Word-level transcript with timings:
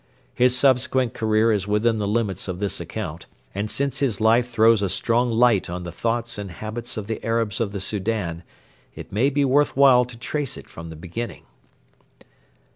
His 0.33 0.57
subsequent 0.57 1.13
career 1.13 1.51
is 1.51 1.67
within 1.67 1.99
the 1.99 2.07
limits 2.07 2.47
of 2.47 2.59
this 2.59 2.79
account, 2.81 3.27
and 3.53 3.69
since 3.69 3.99
his 3.99 4.19
life 4.19 4.49
throws 4.49 4.81
a 4.81 4.89
strong 4.89 5.29
light 5.29 5.69
on 5.69 5.83
the 5.83 5.91
thoughts 5.91 6.39
and 6.39 6.49
habits 6.49 6.97
of 6.97 7.05
the 7.05 7.23
Arabs 7.23 7.59
of 7.61 7.71
the 7.71 7.79
Soudan 7.79 8.41
it 8.95 9.11
may 9.11 9.29
be 9.29 9.45
worth 9.45 9.77
while 9.77 10.03
to 10.05 10.17
trace 10.17 10.57
it 10.57 10.67
from 10.67 10.89
the 10.89 10.95
beginning. 10.95 11.43